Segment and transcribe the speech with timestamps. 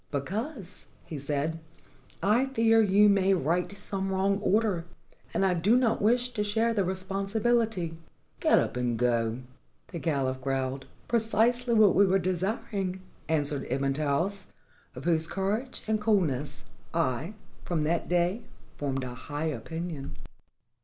[0.09, 1.59] 'Because,' he said,
[2.23, 4.83] 'I fear you may write some wrong order,
[5.31, 7.99] and I do not wish to share the responsibility.''
[8.39, 9.41] Get up and go,'
[9.89, 10.87] the caliph growled.
[11.07, 14.47] 'Precisely what we were de siring,' answered Ibn Taous,
[14.95, 16.63] of whose courage and cool ness
[16.95, 18.41] I from that day
[18.79, 20.15] formed a high opinion."